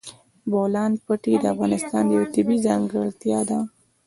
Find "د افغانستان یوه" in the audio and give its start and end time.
1.41-2.27